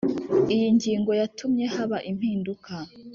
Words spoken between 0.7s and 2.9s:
ngingo yatumye haba impinduka